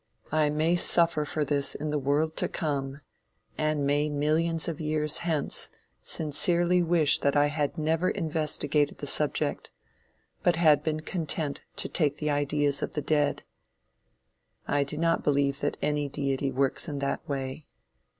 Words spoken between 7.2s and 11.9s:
I had never investigated the subject, but had been content to